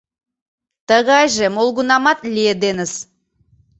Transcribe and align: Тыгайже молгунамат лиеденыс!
Тыгайже 0.87 1.45
молгунамат 1.55 2.19
лиеденыс! 2.33 2.93